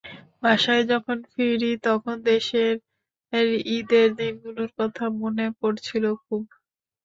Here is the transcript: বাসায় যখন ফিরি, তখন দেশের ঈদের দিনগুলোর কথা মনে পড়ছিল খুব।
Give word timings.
বাসায় 0.43 0.83
যখন 0.91 1.17
ফিরি, 1.31 1.71
তখন 1.87 2.15
দেশের 2.25 2.73
ঈদের 3.73 4.07
দিনগুলোর 4.19 4.69
কথা 4.79 5.03
মনে 5.21 5.45
পড়ছিল 5.59 6.03
খুব। 6.23 6.43